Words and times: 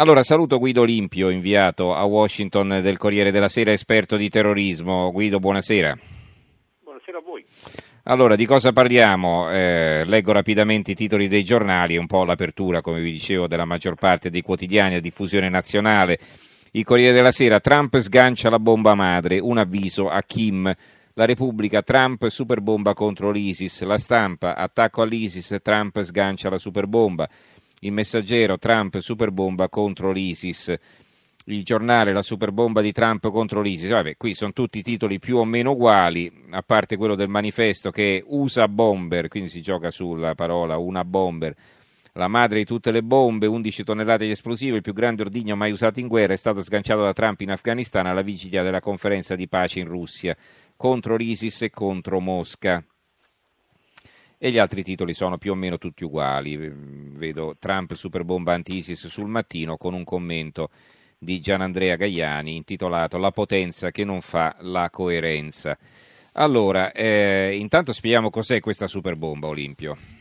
Allora 0.00 0.22
saluto 0.22 0.60
Guido 0.60 0.84
Limpio, 0.84 1.28
inviato 1.28 1.92
a 1.92 2.04
Washington 2.04 2.78
del 2.82 2.96
Corriere 2.96 3.32
della 3.32 3.48
Sera, 3.48 3.72
esperto 3.72 4.14
di 4.14 4.28
terrorismo. 4.28 5.10
Guido, 5.10 5.40
buonasera. 5.40 5.98
Buonasera 6.84 7.18
a 7.18 7.20
voi. 7.20 7.44
Allora, 8.04 8.36
di 8.36 8.46
cosa 8.46 8.70
parliamo? 8.70 9.50
Eh, 9.50 10.04
leggo 10.06 10.30
rapidamente 10.30 10.92
i 10.92 10.94
titoli 10.94 11.26
dei 11.26 11.42
giornali, 11.42 11.96
un 11.96 12.06
po' 12.06 12.22
l'apertura, 12.22 12.80
come 12.80 13.00
vi 13.00 13.10
dicevo, 13.10 13.48
della 13.48 13.64
maggior 13.64 13.96
parte 13.96 14.30
dei 14.30 14.40
quotidiani 14.40 14.94
a 14.94 15.00
diffusione 15.00 15.48
nazionale. 15.48 16.16
Il 16.70 16.84
Corriere 16.84 17.12
della 17.12 17.32
Sera, 17.32 17.58
Trump 17.58 17.98
sgancia 17.98 18.50
la 18.50 18.60
bomba 18.60 18.94
madre, 18.94 19.40
un 19.40 19.58
avviso 19.58 20.08
a 20.08 20.22
Kim. 20.22 20.72
La 21.14 21.24
Repubblica, 21.24 21.82
Trump 21.82 22.24
superbomba 22.28 22.94
contro 22.94 23.32
l'ISIS. 23.32 23.82
La 23.82 23.98
stampa, 23.98 24.54
attacco 24.54 25.02
all'ISIS, 25.02 25.58
Trump 25.60 26.00
sgancia 26.02 26.48
la 26.48 26.58
superbomba. 26.58 27.28
Il 27.80 27.92
messaggero, 27.92 28.58
Trump 28.58 28.98
superbomba 28.98 29.68
contro 29.68 30.10
l'ISIS. 30.10 30.74
Il 31.44 31.62
giornale, 31.64 32.12
la 32.12 32.22
superbomba 32.22 32.80
di 32.80 32.92
Trump 32.92 33.30
contro 33.30 33.60
l'ISIS. 33.60 33.90
Vabbè, 33.90 34.16
qui 34.16 34.34
sono 34.34 34.52
tutti 34.52 34.82
titoli 34.82 35.18
più 35.18 35.36
o 35.36 35.44
meno 35.44 35.70
uguali, 35.70 36.30
a 36.50 36.62
parte 36.62 36.96
quello 36.96 37.14
del 37.14 37.28
manifesto 37.28 37.90
che 37.90 38.22
usa 38.26 38.66
bomber, 38.68 39.28
quindi 39.28 39.48
si 39.48 39.62
gioca 39.62 39.90
sulla 39.90 40.34
parola 40.34 40.76
una 40.76 41.04
bomber. 41.04 41.54
La 42.14 42.26
madre 42.26 42.58
di 42.58 42.64
tutte 42.64 42.90
le 42.90 43.04
bombe, 43.04 43.46
11 43.46 43.84
tonnellate 43.84 44.24
di 44.24 44.32
esplosivo, 44.32 44.74
il 44.74 44.82
più 44.82 44.92
grande 44.92 45.22
ordigno 45.22 45.54
mai 45.54 45.70
usato 45.70 46.00
in 46.00 46.08
guerra, 46.08 46.32
è 46.32 46.36
stato 46.36 46.60
sganciato 46.62 47.02
da 47.02 47.12
Trump 47.12 47.40
in 47.42 47.52
Afghanistan 47.52 48.06
alla 48.06 48.22
vigilia 48.22 48.64
della 48.64 48.80
conferenza 48.80 49.36
di 49.36 49.46
pace 49.46 49.78
in 49.78 49.86
Russia 49.86 50.36
contro 50.76 51.14
l'ISIS 51.14 51.62
e 51.62 51.70
contro 51.70 52.18
Mosca. 52.18 52.84
E 54.38 54.50
gli 54.50 54.58
altri 54.58 54.84
titoli 54.84 55.14
sono 55.14 55.36
più 55.36 55.52
o 55.52 55.54
meno 55.56 55.78
tutti 55.78 56.04
uguali. 56.04 56.56
Vedo 56.56 57.56
Trump 57.58 57.94
superbomba 57.94 58.54
anti-ISIS 58.54 59.08
sul 59.08 59.28
mattino 59.28 59.76
con 59.76 59.94
un 59.94 60.04
commento 60.04 60.70
di 61.18 61.40
Gianandrea 61.40 61.96
Gaiani 61.96 62.54
intitolato 62.54 63.18
La 63.18 63.32
potenza 63.32 63.90
che 63.90 64.04
non 64.04 64.20
fa 64.20 64.54
la 64.60 64.88
coerenza. 64.90 65.76
Allora, 66.34 66.92
eh, 66.92 67.56
intanto 67.58 67.92
spieghiamo 67.92 68.30
cos'è 68.30 68.60
questa 68.60 68.86
superbomba 68.86 69.48
Olimpio 69.48 70.17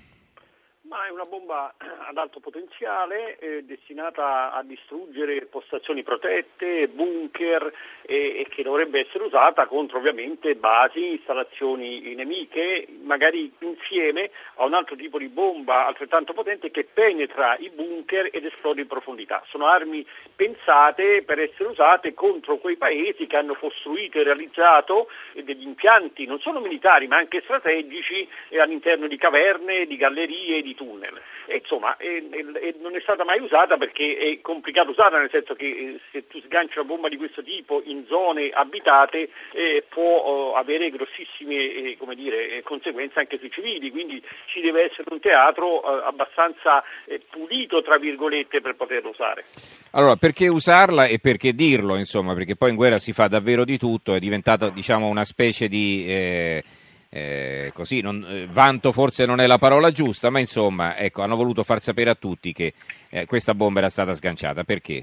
bomba 1.48 1.73
ad 2.09 2.17
alto 2.17 2.42
potenziale 2.42 3.38
eh, 3.40 3.64
destinata 3.64 4.52
a 4.52 4.62
distruggere 4.64 5.45
postazioni 5.45 6.04
protette, 6.04 6.89
bunker 6.89 7.73
e, 8.02 8.39
e, 8.39 8.48
che 8.50 8.64
dovrebbe 8.64 9.00
essere 9.00 9.23
usata 9.23 9.66
contro 9.66 9.98
ovviamente 9.98 10.56
basi, 10.56 11.12
installazioni 11.12 12.14
nemiche, 12.16 12.88
magari 13.04 13.52
insieme 13.59 14.30
a 14.56 14.66
un 14.66 14.73
altro 14.73 14.95
tipo 14.95 15.17
di 15.17 15.30
bomba 15.30 15.86
altrettanto 15.86 16.34
potente 16.34 16.70
che 16.70 16.84
penetra 16.84 17.56
i 17.58 17.70
bunker 17.70 18.30
ed 18.32 18.45
esplode 18.45 18.82
in 18.82 18.88
profondità. 18.88 19.42
Sono 19.48 19.67
armi 19.67 20.06
pensate 20.36 21.23
per 21.23 21.39
essere 21.39 21.70
usate 21.70 22.14
contro 22.14 22.58
quei 22.58 22.76
paesi 22.76 23.26
che 23.26 23.38
hanno 23.38 23.56
costruito 23.56 24.20
e 24.20 24.23
realizzato 24.23 25.08
degli 25.34 25.66
impianti 25.66 26.26
non 26.26 26.39
solo 26.39 26.59
militari 26.59 27.08
ma 27.08 27.17
anche 27.17 27.42
strategici 27.42 28.28
eh, 28.50 28.59
all'interno 28.59 29.08
di 29.08 29.17
caverne, 29.17 29.86
di 29.86 29.95
gallerie, 29.95 30.61
di 30.61 30.76
tunnel. 30.76 31.22
E, 31.48 31.58
insomma, 31.58 31.95
e, 31.98 32.28
e, 32.30 32.76
non 32.81 32.95
è 32.95 33.00
stata 33.00 33.23
mai 33.23 33.40
usata 33.40 33.78
perché 33.78 34.17
è 34.17 34.42
complicato 34.42 34.92
usarla, 34.92 35.20
nel 35.20 35.30
senso 35.31 35.56
che 35.56 35.66
eh, 35.66 36.00
se 36.12 36.28
tu 36.28 36.42
sganci 36.42 36.78
una 36.78 36.88
bomba 36.88 37.08
di 37.08 37.16
questo 37.16 37.42
tipo 37.42 37.81
in 37.86 38.06
zone 38.08 38.50
abitate 38.50 39.30
eh, 39.54 39.86
può 39.88 40.17
oh, 40.17 40.54
avere 40.56 40.89
grossissime 40.89 41.56
eh, 41.56 41.98
dire, 42.16 42.58
eh, 42.58 42.64
conseguenze 42.64 43.20
anche 43.20 43.38
sui 43.38 43.50
civili, 43.50 43.92
quindi 43.92 44.22
ci 44.48 44.59
deve 44.59 44.84
essere 44.84 45.06
un 45.09 45.20
teatro 45.20 45.81
eh, 45.81 46.06
abbastanza 46.06 46.84
eh, 47.06 47.22
pulito, 47.30 47.82
tra 47.82 47.98
virgolette, 47.98 48.59
per 48.59 48.76
poterlo 48.76 49.11
usare. 49.11 49.44
Allora, 49.92 50.16
perché 50.17 50.50
usarla 50.50 51.06
e 51.06 51.20
perché 51.20 51.54
dirlo, 51.54 51.95
insomma, 51.95 52.34
perché 52.34 52.56
poi 52.56 52.72
in 52.72 52.76
guerra 52.76 53.00
si 53.00 53.14
fa 53.14 53.28
davvero 53.28 53.64
di 53.64 53.78
tutto, 53.78 54.14
è 54.14 54.20
diventata 54.20 54.70
diciamo, 54.70 55.08
una 55.08 55.23
specie 55.23 55.70
di 55.70 56.06
eh, 57.18 57.72
così, 57.73 58.02
non, 58.02 58.23
eh, 58.28 58.48
vanto 58.50 58.92
forse 58.92 59.26
non 59.26 59.39
è 59.39 59.48
la 59.48 59.58
parola 59.58 59.92
giusta, 59.92 60.30
ma 60.30 60.39
insomma, 60.39 60.95
ecco, 60.98 61.23
hanno 61.23 61.36
voluto 61.36 61.64
far 61.64 61.80
sapere 61.80 62.11
a 62.11 62.16
tutti 62.16 62.54
che 62.54 62.73
eh, 63.10 63.26
questa 63.26 63.54
bomba 63.54 63.80
era 63.80 63.89
stata 63.89 64.14
sganciata. 64.14 64.64
Perché? 64.64 65.02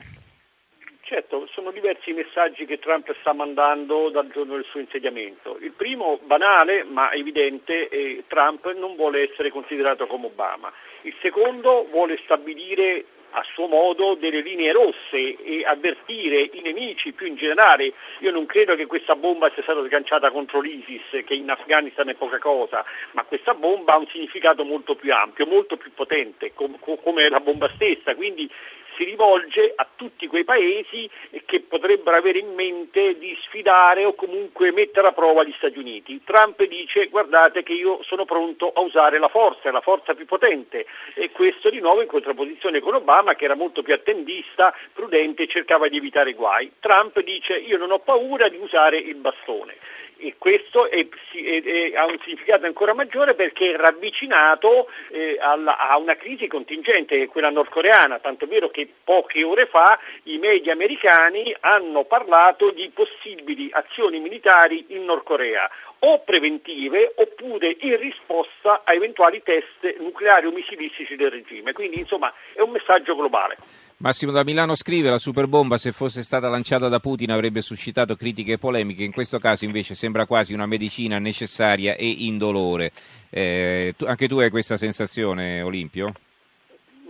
Certo, 1.03 1.47
sono 1.53 1.71
diversi 1.71 2.11
i 2.11 2.15
messaggi 2.15 2.65
che 2.65 2.79
Trump 2.79 3.13
sta 3.21 3.33
mandando 3.33 4.11
dal 4.11 4.31
giorno 4.33 4.55
del 4.55 4.65
suo 4.71 4.81
insediamento. 4.81 5.59
Il 5.61 5.73
primo, 5.73 6.19
banale 6.25 6.85
ma 6.85 7.13
evidente, 7.13 7.89
è 7.89 8.23
Trump 8.29 8.73
non 8.75 8.95
vuole 8.97 9.31
essere 9.31 9.51
considerato 9.51 10.07
come 10.07 10.27
Obama. 10.27 10.73
Il 11.03 11.15
secondo 11.21 11.87
vuole 11.91 12.19
stabilire 12.25 13.05
a 13.35 13.45
suo 13.53 13.67
modo 13.67 14.15
delle 14.15 14.41
linee 14.41 14.73
rosse 14.73 15.37
e 15.43 15.65
avvertire 15.67 16.51
i 16.53 16.61
nemici 16.61 17.13
più 17.13 17.27
in 17.27 17.35
generale. 17.35 17.93
Io 18.21 18.31
non 18.31 18.47
credo 18.47 18.77
che 18.77 18.87
questa 18.87 19.17
bomba 19.17 19.51
sia 19.53 19.63
stata 19.63 19.85
sganciata 19.85 20.31
contro 20.31 20.61
l'ISIS, 20.61 21.25
che 21.25 21.35
in 21.35 21.51
Afghanistan 21.51 22.09
è 22.09 22.15
poca 22.15 22.39
cosa, 22.39 22.85
ma 23.13 23.25
questa 23.25 23.55
bomba 23.55 23.95
ha 23.95 23.99
un 23.99 24.07
significato 24.09 24.65
molto 24.65 24.95
più 24.95 25.13
ampio, 25.13 25.47
molto 25.47 25.77
più 25.77 25.93
potente, 25.93 26.53
com- 26.55 26.79
come 26.79 27.29
la 27.29 27.41
bomba 27.41 27.69
stessa. 27.75 28.15
Quindi 28.15 28.49
si 28.97 29.05
rivolge 29.05 29.73
a 29.75 29.87
tutti 29.95 30.27
quei 30.27 30.45
paesi 30.45 31.09
che 31.47 31.61
potrebbero 31.61 32.17
avere 32.17 32.39
in 32.39 32.55
mente 32.55 33.19
di 33.19 33.37
sfidare 33.43 34.05
o 34.05 34.15
comunque 34.15 34.73
mettere 34.73 35.09
a 35.09 35.13
prova 35.13 35.45
gli 35.45 35.55
Stati 35.57 35.79
Uniti. 35.79 36.23
Trump 36.25 36.63
dice 36.65 37.09
guardate 37.09 37.63
che 37.63 37.73
io 37.73 38.03
sono 38.03 38.25
pronto 38.25 38.73
a 38.73 38.81
usare 38.81 39.19
la 39.19 39.29
forza, 39.29 39.71
la 39.71 39.81
forza 39.81 40.15
più 40.15 40.27
potente 40.27 40.87
e 41.15 41.31
questo 41.31 41.71
di 41.71 41.81
nuovo 41.81 42.03
in 42.03 42.09
contrapposizione 42.09 42.81
con 42.81 42.95
Obama 42.95 43.35
che 43.35 43.45
era 43.45 43.55
molto 43.55 43.83
più 43.83 43.95
attendista, 43.95 44.75
prudente 44.93 45.45
e 45.45 45.49
cercava 45.49 45.89
di 45.89 45.97
evitare 45.97 46.33
guai. 46.33 46.73
Trump 46.81 47.21
dice 47.21 47.55
io 47.55 47.77
non 47.77 47.91
ho 47.91 47.99
paura 47.99 48.49
di 48.49 48.57
usare 48.57 48.99
il 48.99 49.17
bastone 49.17 49.77
e 50.19 50.35
questo 50.39 50.89
è, 50.91 51.07
è, 51.07 51.63
è, 51.63 51.97
ha 51.97 52.07
un 52.07 52.19
significato 52.23 52.67
ancora 52.67 52.95
maggiore 52.95 53.35
perché 53.35 53.73
è 53.73 53.77
ravvicinato 53.77 54.89
eh, 55.11 55.39
alla, 55.41 55.77
a 55.79 55.97
una 55.99 56.17
crisi 56.17 56.47
contingente, 56.47 57.17
che 57.17 57.23
è 57.25 57.29
quella 57.29 57.51
nordcoreana, 57.51 58.19
tanto 58.19 58.47
vero 58.47 58.71
che 58.71 58.89
poche 59.05 59.43
ore 59.43 59.67
fa 59.67 59.99
i 60.25 60.39
media 60.39 60.73
americani 60.73 61.55
hanno 61.61 62.05
parlato 62.05 62.71
di 62.71 62.91
possibili 62.95 63.69
azioni 63.73 64.21
militari 64.21 64.85
in 64.89 65.05
Nord 65.05 65.25
Corea 65.25 65.71
o 66.01 66.23
preventive 66.25 67.15
oppure 67.17 67.77
in 67.81 67.97
risposta 67.99 68.83
a 68.85 68.93
eventuali 68.93 69.43
test 69.43 69.99
nucleari 69.99 70.47
o 70.47 70.51
missilistici 70.51 71.17
del 71.17 71.31
regime. 71.31 71.73
Quindi 71.73 71.99
insomma 71.99 72.33
è 72.53 72.61
un 72.61 72.71
messaggio 72.71 73.15
globale. 73.15 73.57
Massimo 73.99 74.33
da 74.33 74.45
Milano 74.45 74.75
scrive 74.75 75.09
la 75.09 75.19
superbomba 75.19 75.79
se 75.79 75.93
fosse 75.93 76.23
stata 76.23 76.49
lanciata 76.49 76.89
da 76.89 76.99
Putin 76.99 77.31
avrebbe 77.31 77.63
suscitato 77.63 78.17
critiche 78.17 78.53
e 78.53 78.59
polemiche, 78.59 79.05
in 79.05 79.13
questo 79.13 79.39
caso 79.39 79.65
invece 79.65 79.95
sembra 79.95 80.27
quasi 80.27 80.53
una 80.53 80.67
medicina 80.67 81.19
necessaria 81.19 81.95
e 81.95 82.07
indolore. 82.07 82.91
Eh, 83.31 83.95
tu, 83.97 84.05
anche 84.05 84.29
tu 84.29 84.39
hai 84.39 84.51
questa 84.51 84.77
sensazione 84.77 85.63
Olimpio? 85.63 86.13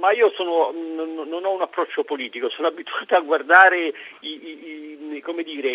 ma 0.05 0.13
io 0.13 0.31
sono, 0.37 0.71
non 0.71 1.45
ho 1.47 1.51
un 1.51 1.63
approccio 1.63 2.05
politico, 2.05 2.51
sono 2.51 2.69
abituato 2.75 3.15
a 3.15 3.21
guardare 3.21 3.95
i, 4.21 4.29
i, 4.29 4.94
i, 5.17 5.45
dire, 5.45 5.71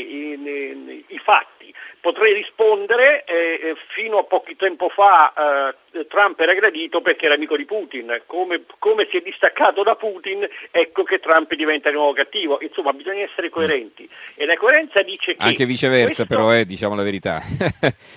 i 1.07 1.19
fatti. 1.23 1.73
Potrei 2.01 2.33
rispondere, 2.33 3.23
eh, 3.25 3.59
eh, 3.61 3.75
fino 3.93 4.19
a 4.19 4.23
poco 4.23 4.55
tempo 4.55 4.89
fa 4.89 5.33
eh, 5.33 5.75
Trump 6.07 6.39
era 6.39 6.53
gradito 6.53 7.01
perché 7.01 7.25
era 7.25 7.35
amico 7.35 7.55
di 7.57 7.65
Putin, 7.65 8.21
come, 8.25 8.63
come, 8.77 9.07
si 9.09 9.17
è 9.17 9.21
distaccato 9.21 9.83
da 9.83 9.95
Putin, 9.95 10.47
ecco 10.71 11.03
che 11.03 11.19
Trump 11.19 11.53
diventa 11.55 11.89
di 11.89 11.95
nuovo 11.95 12.13
cattivo. 12.13 12.59
Insomma, 12.61 12.93
bisogna 12.93 13.23
essere 13.23 13.49
coerenti. 13.49 14.07
E 14.35 14.45
la 14.45 14.55
coerenza 14.55 15.01
dice 15.01 15.35
che... 15.35 15.43
Anche 15.43 15.65
viceversa, 15.65 16.25
questo... 16.25 16.25
però, 16.25 16.53
eh, 16.53 16.65
diciamo 16.65 16.95
la 16.95 17.03
verità. 17.03 17.41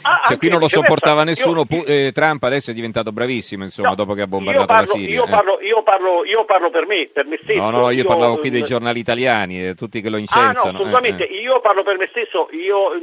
Ah, 0.02 0.22
cioè, 0.28 0.36
qui 0.36 0.48
non 0.48 0.60
lo 0.60 0.68
sopportava 0.68 1.24
nessuno, 1.24 1.64
io... 1.68 1.84
Eh, 1.84 2.10
Trump 2.12 2.42
adesso 2.44 2.70
è 2.70 2.74
diventato 2.74 3.12
bravissimo, 3.12 3.64
insomma, 3.64 3.90
no, 3.90 3.94
dopo 3.94 4.14
che 4.14 4.22
ha 4.22 4.26
bombardato 4.26 4.66
parlo, 4.66 4.92
la 4.92 4.98
Siria. 4.98 5.14
Io 5.14 5.24
parlo, 5.24 5.60
io 5.60 5.82
parlo 5.82 6.24
io 6.24 6.44
parlo 6.44 6.70
per 6.70 6.86
me, 6.86 7.08
per 7.12 7.26
me 7.26 7.38
stesso. 7.42 7.60
No, 7.60 7.70
no, 7.70 7.90
io, 7.90 8.02
io 8.02 8.04
parlavo 8.04 8.36
qui 8.36 8.50
dei 8.50 8.62
giornali 8.62 8.98
italiani, 8.98 9.66
eh, 9.66 9.74
tutti 9.74 10.00
che 10.00 10.10
lo 10.10 10.16
incensano. 10.16 10.68
Ah, 10.68 10.72
no, 10.72 10.78
assolutamente, 10.78 11.28
eh, 11.28 11.36
eh. 11.36 11.40
io 11.40 11.60
parlo 11.60 11.82
per 11.82 11.96
me 11.96 12.06
stesso, 12.08 12.48
io 12.52 12.94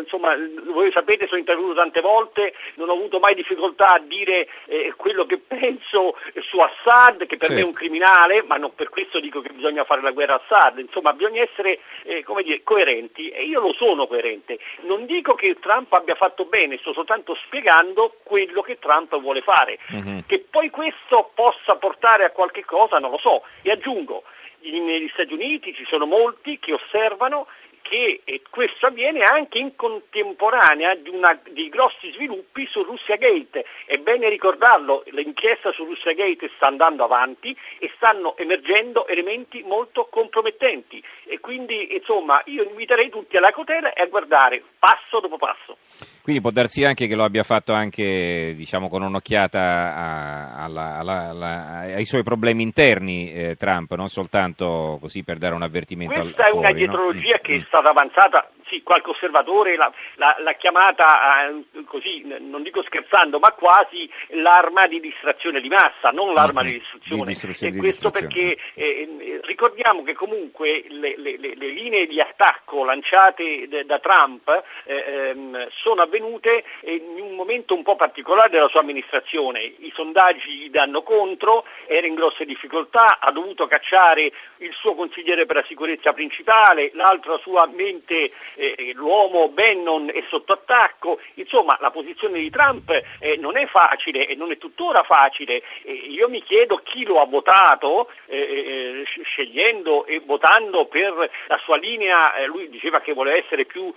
insomma, 0.00 0.34
voi 0.72 0.90
sapete, 0.92 1.26
sono 1.26 1.38
intervenuto 1.38 1.74
tante 1.74 2.00
volte, 2.00 2.54
non 2.74 2.88
ho 2.88 2.94
avuto 2.94 3.18
mai 3.18 3.34
difficoltà 3.34 3.86
a 3.86 4.02
dire 4.06 4.17
eh, 4.22 4.94
quello 4.96 5.26
che 5.26 5.38
penso 5.38 6.16
su 6.48 6.58
Assad, 6.58 7.26
che 7.26 7.36
per 7.36 7.48
certo. 7.48 7.54
me 7.54 7.60
è 7.60 7.66
un 7.66 7.72
certo. 7.72 7.78
criminale, 7.78 8.42
ma 8.42 8.56
non 8.56 8.74
per 8.74 8.88
questo 8.88 9.20
dico 9.20 9.40
che 9.40 9.52
bisogna 9.52 9.84
fare 9.84 10.02
la 10.02 10.10
guerra 10.10 10.34
a 10.34 10.42
Assad, 10.44 10.78
insomma, 10.78 11.12
bisogna 11.12 11.42
essere 11.42 11.80
eh, 12.04 12.24
dire, 12.42 12.62
coerenti 12.62 13.28
e 13.30 13.44
io 13.44 13.60
lo 13.60 13.72
sono 13.72 14.06
coerente. 14.06 14.58
Non 14.82 15.06
dico 15.06 15.34
che 15.34 15.56
Trump 15.60 15.92
abbia 15.92 16.14
fatto 16.14 16.44
bene, 16.44 16.78
sto 16.78 16.92
soltanto 16.92 17.34
spiegando 17.44 18.16
quello 18.22 18.62
che 18.62 18.78
Trump 18.78 19.18
vuole 19.20 19.42
fare. 19.42 19.78
Mm-hmm. 19.92 20.18
Che 20.26 20.46
poi 20.50 20.70
questo 20.70 21.30
possa 21.34 21.76
portare 21.76 22.24
a 22.24 22.30
qualche 22.30 22.64
cosa, 22.64 22.98
non 22.98 23.10
lo 23.10 23.18
so. 23.18 23.42
E 23.62 23.70
aggiungo, 23.70 24.24
negli 24.60 25.08
Stati 25.12 25.32
Uniti 25.32 25.74
ci 25.74 25.84
sono 25.84 26.06
molti 26.06 26.58
che 26.58 26.72
osservano 26.72 27.46
che 27.82 28.22
questo 28.50 28.86
avviene 28.86 29.22
anche 29.22 29.58
in 29.58 29.74
contemporanea 29.76 30.94
di, 30.94 31.10
una, 31.10 31.38
di 31.50 31.68
grossi 31.68 32.12
sviluppi 32.12 32.66
su 32.66 32.82
Russia 32.82 33.16
Gate. 33.16 33.64
È 33.86 33.96
bene 33.98 34.28
ricordarlo, 34.28 35.04
l'inchiesta 35.06 35.72
su 35.72 35.84
Russia 35.84 36.12
Gate 36.12 36.50
sta 36.56 36.66
andando 36.66 37.04
avanti 37.04 37.56
e 37.78 37.90
stanno 37.96 38.36
emergendo 38.36 39.06
elementi 39.06 39.62
molto 39.62 40.06
compromettenti 40.10 41.02
e 41.28 41.40
quindi 41.40 41.94
insomma 41.94 42.40
io 42.46 42.62
inviterei 42.64 43.10
tutti 43.10 43.36
alla 43.36 43.50
cautela 43.50 43.92
e 43.92 44.02
a 44.02 44.06
guardare 44.06 44.62
passo 44.78 45.20
dopo 45.20 45.36
passo. 45.36 45.76
Quindi 46.22 46.40
può 46.40 46.50
darsi 46.50 46.84
anche 46.84 47.06
che 47.06 47.14
lo 47.14 47.24
abbia 47.24 47.42
fatto 47.42 47.72
anche 47.72 48.54
diciamo, 48.56 48.88
con 48.88 49.02
un'occhiata 49.02 49.60
a, 49.60 50.64
alla, 50.64 50.98
alla, 50.98 51.28
alla, 51.28 51.78
ai 51.94 52.04
suoi 52.04 52.22
problemi 52.22 52.62
interni 52.62 53.32
eh, 53.32 53.56
Trump, 53.56 53.92
non 53.94 54.08
soltanto 54.08 54.98
così 55.00 55.22
per 55.22 55.38
dare 55.38 55.54
un 55.54 55.62
avvertimento 55.62 56.20
Questa 56.20 56.44
al 56.44 56.52
è 56.52 56.56
una 56.56 56.72
dietrologia 56.72 57.36
no? 57.36 57.40
che 57.42 57.54
è 57.56 57.64
stata 57.66 57.90
avanzata 57.90 58.50
sì, 58.68 58.82
qualche 58.82 59.10
osservatore 59.10 59.76
l'ha, 59.76 59.92
l'ha, 60.16 60.36
l'ha 60.40 60.52
chiamata 60.54 61.48
eh, 61.48 61.84
così, 61.84 62.24
non 62.24 62.62
dico 62.62 62.82
scherzando, 62.82 63.38
ma 63.38 63.52
quasi 63.52 64.08
l'arma 64.28 64.86
di 64.86 65.00
distrazione 65.00 65.60
di 65.60 65.68
massa, 65.68 66.10
non 66.10 66.32
l'arma 66.34 66.62
di 66.62 66.78
distruzione. 66.78 67.22
Di 67.22 67.28
distruzione 67.28 67.76
e 67.76 67.78
questo 67.78 68.08
distruzione. 68.08 68.44
perché 68.44 68.62
eh, 68.74 69.40
ricordiamo 69.44 70.02
che 70.02 70.14
comunque 70.14 70.84
le, 70.88 71.14
le, 71.16 71.36
le, 71.38 71.68
linee 71.68 72.06
di 72.06 72.20
attacco 72.20 72.84
lanciate 72.84 73.66
d- 73.68 73.84
da 73.84 73.98
Trump 73.98 74.48
eh, 74.84 74.94
ehm, 74.94 75.68
sono 75.70 76.02
avvenute 76.02 76.64
in 76.82 77.20
un 77.20 77.34
momento 77.34 77.74
un 77.74 77.82
po' 77.82 77.96
particolare 77.96 78.50
della 78.50 78.68
sua 78.68 78.80
amministrazione. 78.80 79.60
I 79.60 79.92
sondaggi 79.94 80.50
gli 80.50 80.70
danno 80.70 81.02
contro, 81.02 81.64
era 81.86 82.06
in 82.06 82.14
grosse 82.14 82.44
difficoltà, 82.44 83.18
ha 83.20 83.30
dovuto 83.32 83.66
cacciare 83.66 84.32
il 84.58 84.72
suo 84.72 84.94
consigliere 84.94 85.46
per 85.46 85.56
la 85.56 85.64
sicurezza 85.66 86.12
principale, 86.12 86.90
l'altra 86.94 87.38
sua 87.38 87.66
mente 87.66 88.30
eh, 88.58 88.92
l'uomo 88.94 89.48
Bannon 89.48 90.10
è 90.12 90.22
sotto 90.28 90.52
attacco, 90.52 91.20
insomma 91.34 91.76
la 91.80 91.90
posizione 91.90 92.38
di 92.40 92.50
Trump 92.50 92.90
eh, 93.20 93.36
non 93.36 93.56
è 93.56 93.66
facile 93.66 94.26
e 94.26 94.34
non 94.34 94.50
è 94.50 94.58
tuttora 94.58 95.04
facile. 95.04 95.62
Eh, 95.82 95.92
io 95.92 96.28
mi 96.28 96.42
chiedo 96.42 96.80
chi 96.82 97.04
lo 97.04 97.20
ha 97.20 97.26
votato 97.26 98.10
eh, 98.26 98.36
eh, 98.36 99.04
scegliendo 99.22 100.06
e 100.06 100.20
votando 100.24 100.86
per 100.86 101.30
la 101.46 101.60
sua 101.64 101.76
linea, 101.76 102.34
eh, 102.34 102.46
lui 102.46 102.68
diceva 102.68 103.00
che 103.00 103.12
voleva 103.12 103.36
essere 103.36 103.64
più 103.64 103.92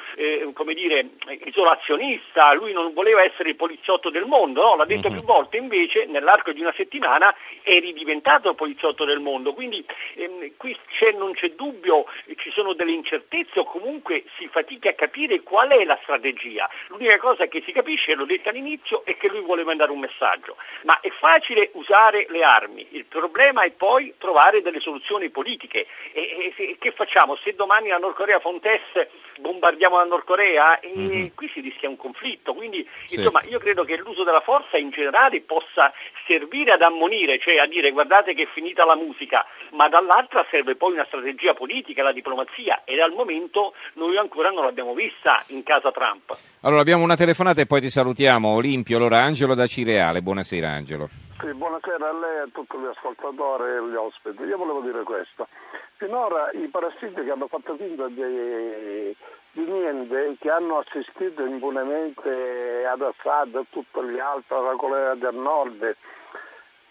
come 0.54 0.74
dire, 0.74 1.10
isolazionista, 1.46 2.54
lui 2.54 2.74
non 2.74 2.94
voleva 2.94 3.24
essere 3.24 3.50
il 3.50 3.56
poliziotto 3.56 4.10
del 4.10 4.26
mondo, 4.26 4.62
no? 4.62 4.76
l'ha 4.76 4.86
detto 4.86 5.08
uh-huh. 5.08 5.14
più 5.14 5.24
volte, 5.24 5.58
invece 5.58 6.06
nell'arco 6.06 6.52
di 6.52 6.62
una 6.62 6.74
settimana 6.76 7.34
è 7.62 7.80
ridiventato 7.80 8.50
il 8.50 8.56
poliziotto 8.56 9.06
del 9.06 9.20
mondo, 9.20 9.54
quindi 9.54 9.84
ehm, 10.16 10.52
qui 10.58 10.78
c'è, 10.98 11.12
non 11.14 11.34
c'è 11.34 11.52
dubbio, 11.52 12.06
ci 12.36 12.52
sono 12.52 12.74
delle 12.74 12.92
incertezze 12.92 13.60
o 13.60 13.64
comunque 13.64 14.24
si 14.38 14.48
fatichi 14.52 14.88
a 14.88 14.94
capire 14.94 15.42
qual 15.42 15.70
è 15.70 15.84
la 15.84 15.98
strategia. 16.04 16.70
L'unica 16.88 17.18
cosa 17.18 17.48
che 17.48 17.62
si 17.66 17.72
capisce, 17.72 18.14
l'ho 18.14 18.26
detto 18.26 18.50
all'inizio, 18.50 19.04
è 19.06 19.18
che 19.18 19.28
lui 19.28 19.42
vuole 19.42 19.64
mandare 19.64 19.92
un 19.92 20.00
messaggio. 20.00 20.58
Ma 20.84 21.00
è 21.00 21.10
facile 21.10 21.72
usare 21.74 22.26
le 22.30 22.44
armi, 22.44 22.88
il 22.92 23.06
problema 23.06 23.64
è 23.64 23.72
poi 23.72 24.14
trovare 24.18 24.62
delle 24.62 24.80
soluzioni 24.80 25.30
politiche. 25.30 25.88
E, 26.14 26.54
e, 26.56 26.76
che 26.80 26.92
facciamo? 26.92 27.36
Se 27.38 27.54
domani 27.56 27.90
la 27.90 27.98
Nord 27.98 28.16
Corea 28.16 28.40
fa 28.40 28.50
un 28.50 28.60
test, 28.60 29.08
bombardiamo 29.42 29.98
la 29.98 30.06
Nord 30.06 30.24
Corea 30.24 30.80
e 30.80 30.94
mm-hmm. 30.96 31.28
qui 31.36 31.50
si 31.54 31.60
rischia 31.60 31.90
un 31.90 31.98
conflitto. 31.98 32.54
Quindi 32.54 32.88
sì. 33.06 33.18
insomma 33.18 33.42
io 33.50 33.60
credo 33.60 33.84
che 33.84 33.98
l'uso 33.98 34.24
della 34.24 34.42
forza 34.42 34.78
in 34.78 34.92
generale 34.92 35.42
possa 35.42 35.92
servire 36.26 36.72
ad 36.72 36.82
ammonire, 36.82 37.40
cioè 37.40 37.58
a 37.58 37.68
dire 37.68 37.92
guardate 37.92 38.34
che 38.34 38.44
è 38.44 38.48
finita 38.54 38.86
la 38.86 38.96
musica, 38.96 39.46
ma 39.72 39.90
dall'altra 39.90 40.46
serve 40.50 40.76
poi 40.76 40.94
una 40.94 41.06
strategia 41.06 41.54
politica, 41.54 42.04
la 42.04 42.14
diplomazia 42.14 42.84
e 42.86 43.02
al 43.02 43.12
momento 43.12 43.74
noi 43.94 44.18
ancora 44.18 44.50
non 44.52 44.64
l'abbiamo 44.64 44.94
vista 44.94 45.44
in 45.48 45.64
casa 45.64 45.92
Trump. 45.92 46.38
Allora 46.62 46.82
abbiamo 46.82 47.04
una 47.04 47.16
telefonata 47.16 47.62
e 47.62 47.66
poi 47.66 47.82
ti 47.82 47.90
salutiamo. 47.90 48.48
Olimpio, 48.48 48.98
allora 48.98 49.22
Angelo 49.22 49.56
da 49.56 49.66
Cireale, 49.66 50.22
buonasera 50.22 50.70
Angelo. 50.70 51.31
Sì, 51.42 51.52
buonasera 51.56 52.08
a 52.08 52.14
lei 52.14 52.36
e 52.36 52.40
a 52.42 52.48
tutti 52.54 52.78
gli 52.78 52.86
ascoltatori 52.86 53.64
e 53.64 53.82
gli 53.90 53.96
ospiti. 53.96 54.44
Io 54.44 54.58
volevo 54.58 54.82
dire 54.82 55.02
questo. 55.02 55.48
Finora 55.96 56.52
i 56.52 56.68
parassiti 56.68 57.24
che 57.24 57.32
hanno 57.32 57.48
fatto 57.48 57.76
finta 57.78 58.08
di, 58.10 59.16
di 59.54 59.66
niente, 59.66 60.36
che 60.40 60.52
hanno 60.52 60.78
assistito 60.78 61.44
impunemente 61.44 62.86
ad 62.86 63.02
Assad 63.02 63.56
e 63.56 63.58
a 63.58 63.66
tutti 63.72 64.04
gli 64.04 64.20
altri, 64.20 64.56
alla 64.56 64.76
Corea 64.76 65.16
del 65.16 65.34
Nord, 65.34 65.96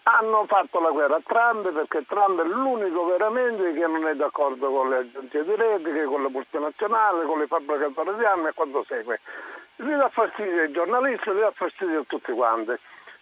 hanno 0.03 0.45
fatto 0.47 0.81
la 0.81 0.91
guerra 0.91 1.15
a 1.15 1.21
Trump 1.23 1.71
perché 1.71 2.05
Trump 2.05 2.41
è 2.41 2.45
l'unico 2.45 3.05
veramente 3.05 3.71
che 3.71 3.87
non 3.87 4.05
è 4.05 4.15
d'accordo 4.15 4.69
con 4.69 4.89
le 4.89 4.97
agenzie 4.97 5.45
di 5.45 5.55
rete, 5.55 6.03
con 6.03 6.23
le 6.23 6.29
multinazionali, 6.29 7.25
con 7.25 7.39
le 7.39 7.47
fabbricatori 7.47 8.17
di 8.17 8.23
e 8.23 8.53
quanto 8.53 8.83
segue. 8.85 9.21
Gli 9.77 9.93
dà 9.93 10.09
fastidio 10.09 10.61
ai 10.61 10.71
giornalisti, 10.71 11.31
gli 11.31 11.39
dà 11.39 11.51
fastidio 11.51 12.01
a 12.01 12.05
tutti 12.05 12.33
quanti. 12.33 12.77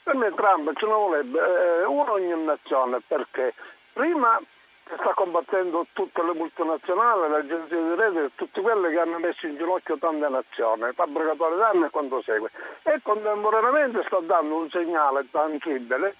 Per 0.10 0.18
me 0.18 0.34
Trump 0.34 0.74
ce 0.76 0.88
ne 0.88 0.92
vorrebbe 0.92 1.40
eh, 1.40 1.86
uno 1.86 2.14
ogni 2.14 2.44
nazione 2.44 3.00
perché 3.06 3.54
prima 3.94 4.42
sta 4.86 5.14
combattendo 5.14 5.86
tutte 5.94 6.24
le 6.24 6.34
multinazionali, 6.34 7.30
le 7.30 7.38
agenzie 7.38 7.78
di 7.78 7.94
rete 7.94 8.32
tutte 8.34 8.60
quelle 8.60 8.90
che 8.90 9.00
hanno 9.00 9.20
messo 9.20 9.46
in 9.46 9.56
ginocchio 9.56 10.00
tante 10.00 10.28
nazioni, 10.28 10.92
fabbricatori 10.94 11.58
d'armi 11.58 11.86
e 11.86 11.90
quanto 11.92 12.24
segue. 12.24 12.50
E 12.82 13.00
contemporaneamente 13.04 14.02
sta 14.08 14.20
dando 14.22 14.56
un 14.56 14.70
segnale 14.72 15.28
tangibile 15.30 16.16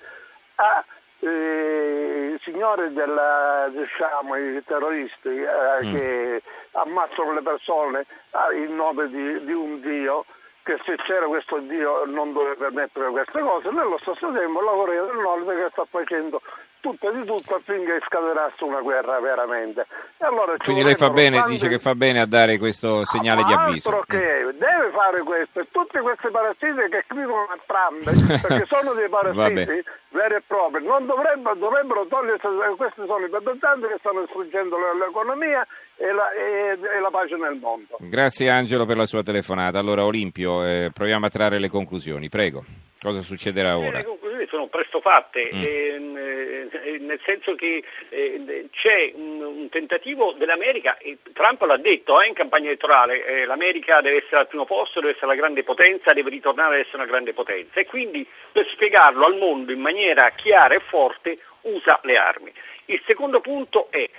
a 0.58 0.86
eh, 1.22 2.38
signori 2.44 2.94
della, 2.94 3.72
diciamo, 3.72 4.36
i 4.36 4.64
terroristi 4.66 5.30
eh, 5.30 5.84
mm. 5.84 5.94
che 5.96 6.44
ammazzano 6.74 7.34
le 7.34 7.42
persone 7.42 8.02
eh, 8.02 8.56
in 8.56 8.76
nome 8.76 9.10
di, 9.10 9.46
di 9.46 9.52
un 9.52 9.82
Dio 9.82 10.26
che 10.70 10.80
se 10.86 10.96
c'era 10.98 11.26
questo 11.26 11.58
Dio 11.62 12.06
non 12.06 12.32
doveva 12.32 12.54
permettere 12.54 13.10
queste 13.10 13.40
cose, 13.40 13.72
nello 13.72 13.98
stesso 14.02 14.32
tempo 14.32 14.62
la 14.62 14.72
Corea 14.72 15.04
del 15.04 15.18
Nord 15.18 15.48
che 15.50 15.70
sta 15.72 15.86
facendo 15.90 16.42
tutto 16.80 17.12
di 17.12 17.26
tutto 17.26 17.56
affinché 17.56 18.00
scaterasse 18.06 18.64
una 18.64 18.82
guerra 18.82 19.20
veramente. 19.20 19.86
Allora 20.20 20.56
Quindi 20.58 20.84
lei 20.84 20.96
fa 20.96 21.10
bene, 21.10 21.38
tanti... 21.38 21.54
dice 21.54 21.68
che 21.68 21.80
fa 21.80 21.96
bene 21.96 22.20
a 22.20 22.26
dare 22.26 22.58
questo 22.58 23.06
segnale 23.06 23.42
ah, 23.42 23.46
di 23.46 23.54
avviso. 23.54 23.90
Altro 23.90 24.06
che 24.08 24.44
mm. 24.46 24.50
deve 24.58 24.92
fare 24.92 25.22
questo, 25.24 25.60
e 25.60 25.68
tutti 25.72 26.00
questi 26.00 26.30
parassiti 26.30 26.90
che 26.90 27.04
scrivono 27.08 27.48
a 27.48 27.60
Trump, 27.66 28.04
perché 28.42 28.66
sono 28.66 28.94
dei 28.94 29.10
parassiti 29.10 29.84
veri 30.10 30.36
e 30.36 30.44
propri, 30.46 30.84
non 30.84 31.06
dovrebbero, 31.06 31.56
dovrebbero 31.56 32.08
togliersi, 32.08 32.48
questi 32.76 33.02
sono 33.06 33.26
i 33.26 33.30
pedanti 33.30 33.88
che 33.88 33.98
stanno 34.00 34.22
distruggendo 34.22 34.76
l'economia 34.98 35.66
e 35.96 36.12
la, 36.12 36.32
e, 36.32 36.80
e 36.80 37.00
la, 37.00 37.10
pace 37.12 37.36
nel 37.36 37.58
mondo. 37.60 37.98
Grazie 38.00 38.50
Angelo 38.50 38.86
per 38.86 38.98
la 38.98 39.06
sua 39.06 39.22
telefonata. 39.22 39.78
Allora 39.78 40.06
Olimpio, 40.06 40.66
eh, 40.66 40.90
proviamo 40.94 41.26
a 41.26 41.30
trarre 41.30 41.60
le 41.60 41.70
conclusioni, 41.70 42.30
prego. 42.30 42.64
Cosa 43.00 43.22
succederà 43.22 43.78
ora? 43.78 44.04
Sono 44.50 44.68
presto 44.68 45.00
fatte. 45.00 45.50
Mm. 45.54 45.64
Ehm, 45.64 46.18
eh, 46.18 46.98
nel 47.00 47.20
senso 47.26 47.56
che 47.56 47.84
eh, 48.10 48.68
c'è 48.72 49.12
un, 49.16 49.42
un, 49.42 49.70
tentativo 49.70 50.34
dell'America, 50.38 50.98
e 50.98 51.18
Trump 51.34 51.62
l'ha 51.62 51.78
detto 51.78 52.22
eh, 52.22 52.28
in 52.28 52.34
campagna 52.34 52.68
elettorale, 52.68 53.26
eh, 53.26 53.46
l'America 53.46 54.02
deve 54.02 54.18
essere 54.18 54.42
al 54.42 54.48
primo 54.48 54.66
posto, 54.66 55.00
deve 55.00 55.14
essere 55.14 55.28
la 55.28 55.36
grande 55.36 55.64
potenza, 55.64 56.14
deve 56.14 56.30
ritornare 56.30 56.76
ad 56.76 56.82
essere 56.82 56.98
una 56.98 57.06
grande 57.06 57.34
potenza 57.34 57.80
e 57.80 57.86
quindi 57.86 58.26
per 58.52 58.68
spiegarlo 58.72 59.26
al 59.26 59.38
mondo 59.38 59.72
in 59.72 59.80
maniera 59.80 60.30
chiara 60.32 60.76
e 60.76 60.80
forte 60.80 61.40
usa 61.62 62.00
le 62.04 62.18
armi. 62.18 62.52
Il 62.86 63.02
secondo 63.06 63.40
punto 63.40 63.88
è 63.92 64.10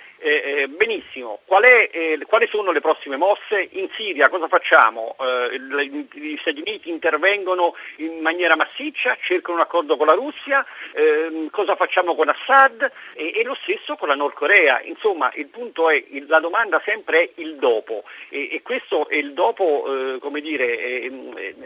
eh, 0.60 0.68
benissimo, 0.68 1.40
Qual 1.50 1.64
è, 1.64 1.90
eh, 1.92 2.18
quali 2.26 2.46
sono 2.48 2.70
le 2.70 2.80
prossime 2.80 3.16
mosse? 3.16 3.68
In 3.72 3.88
Siria 3.96 4.28
cosa 4.28 4.46
facciamo? 4.46 5.16
Eh, 5.18 5.58
gli 5.58 6.36
Stati 6.40 6.60
Uniti 6.60 6.90
intervengono 6.90 7.74
in 7.96 8.20
maniera 8.20 8.54
massiccia, 8.56 9.16
cercano 9.22 9.56
un 9.56 9.62
accordo 9.62 9.96
con 9.96 10.06
la 10.06 10.14
Russia, 10.14 10.64
ehm, 10.92 11.50
cosa 11.50 11.74
facciamo 11.76 12.14
con 12.14 12.28
Assad 12.28 12.90
e, 13.14 13.32
e, 13.34 13.42
lo 13.42 13.56
stesso 13.62 13.96
con 13.96 14.08
la 14.08 14.14
Nord 14.14 14.34
Corea. 14.34 14.80
Insomma, 14.82 15.30
il 15.34 15.48
punto 15.48 15.90
è, 15.90 16.02
il, 16.10 16.26
la 16.28 16.38
domanda 16.38 16.80
sempre 16.84 17.22
è 17.22 17.30
il 17.40 17.56
dopo 17.56 18.04
e, 18.28 18.48
e 18.52 18.62
questo 18.62 19.08
è 19.08 19.16
il 19.16 19.32
dopo, 19.32 20.14
eh, 20.14 20.18
come 20.20 20.40
dire, 20.40 20.78
eh, 20.78 21.10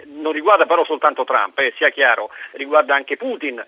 non 0.06 0.32
riguarda 0.32 0.64
però 0.66 0.84
soltanto 0.84 1.24
Trump, 1.24 1.60
sia 1.76 1.90
chiaro, 1.90 2.30
riguarda 2.52 2.94
anche 2.94 3.16
Putin, 3.16 3.62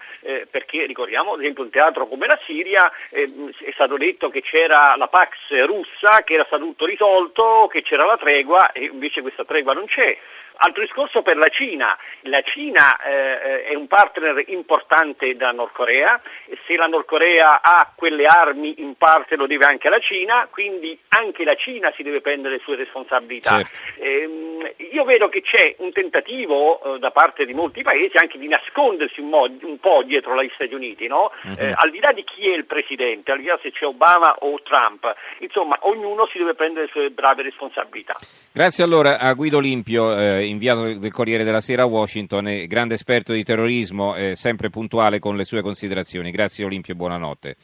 perché 0.50 0.86
ricordiamo 0.86 1.34
ad 1.34 1.40
esempio 1.40 1.62
un 1.62 1.70
teatro 1.70 2.06
come 2.06 2.26
la 2.26 2.38
Siria, 2.46 2.90
è 3.10 3.72
stato 3.74 3.96
detto 3.96 4.30
che 4.30 4.40
c'era 4.40 4.94
la 4.96 5.08
Pax 5.16 5.64
russa 5.64 6.24
che 6.24 6.34
era 6.34 6.44
stato 6.44 6.64
tutto 6.64 6.84
risolto, 6.84 7.68
che 7.72 7.80
c'era 7.80 8.04
la 8.04 8.18
tregua 8.18 8.72
e 8.72 8.84
invece 8.84 9.22
questa 9.22 9.46
tregua 9.46 9.72
non 9.72 9.86
c'è. 9.86 10.14
Altro 10.58 10.82
discorso 10.82 11.22
per 11.22 11.36
la 11.36 11.48
Cina. 11.48 11.96
La 12.22 12.40
Cina 12.42 12.96
eh, 12.98 13.64
è 13.64 13.74
un 13.74 13.86
partner 13.86 14.42
importante 14.48 15.36
da 15.36 15.50
Nord 15.50 15.72
Corea, 15.72 16.20
se 16.66 16.76
la 16.76 16.86
Nord 16.86 17.04
Corea 17.04 17.60
ha 17.62 17.92
quelle 17.94 18.24
armi 18.24 18.74
in 18.78 18.96
parte 18.96 19.36
lo 19.36 19.46
deve 19.46 19.66
anche 19.66 19.88
alla 19.88 19.98
Cina, 19.98 20.48
quindi 20.50 20.98
anche 21.08 21.44
la 21.44 21.54
Cina 21.56 21.92
si 21.96 22.02
deve 22.02 22.20
prendere 22.20 22.56
le 22.56 22.60
sue 22.64 22.76
responsabilità. 22.76 23.62
Certo. 23.62 24.02
Eh, 24.02 24.74
io 24.92 25.04
vedo 25.04 25.28
che 25.28 25.42
c'è 25.42 25.76
un 25.78 25.92
tentativo 25.92 26.94
eh, 26.94 26.98
da 26.98 27.10
parte 27.10 27.44
di 27.44 27.52
molti 27.52 27.82
paesi 27.82 28.16
anche 28.16 28.38
di 28.38 28.48
nascondersi 28.48 29.20
un, 29.20 29.28
mo- 29.28 29.56
un 29.62 29.78
po' 29.78 30.02
dietro 30.04 30.42
gli 30.42 30.50
Stati 30.54 30.74
Uniti, 30.74 31.06
no? 31.06 31.32
Mhm. 31.42 31.74
al 31.74 31.90
di 31.90 32.00
là 32.00 32.12
di 32.12 32.24
chi 32.24 32.48
è 32.50 32.56
il 32.56 32.66
presidente, 32.66 33.30
al 33.32 33.40
di 33.40 33.46
là 33.46 33.58
se 33.62 33.70
c'è 33.72 33.84
Obama 33.84 34.34
o 34.40 34.60
Trump, 34.62 35.12
insomma 35.38 35.78
ognuno 35.82 36.26
si 36.32 36.38
deve 36.38 36.54
prendere 36.54 36.86
le 36.86 36.90
sue 36.92 37.10
brave 37.10 37.42
responsabilità. 37.42 38.14
Grazie 38.52 38.84
allora 38.84 39.18
a 39.18 39.32
Guido 39.34 39.60
Limpio, 39.60 40.16
eh, 40.16 40.45
inviato 40.46 40.94
del 40.94 41.12
Corriere 41.12 41.44
della 41.44 41.60
Sera 41.60 41.82
a 41.82 41.86
Washington, 41.86 42.48
e 42.48 42.66
grande 42.66 42.94
esperto 42.94 43.32
di 43.32 43.44
terrorismo, 43.44 44.14
eh, 44.14 44.34
sempre 44.34 44.70
puntuale 44.70 45.18
con 45.18 45.36
le 45.36 45.44
sue 45.44 45.62
considerazioni. 45.62 46.30
Grazie 46.30 46.64
Olimpio 46.64 46.94
e 46.94 46.96
buonanotte. 46.96 47.56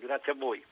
Grazie 0.00 0.32
a 0.32 0.34
voi. 0.34 0.62